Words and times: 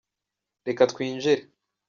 reka 0.67 0.83
twinjire. 0.91 1.41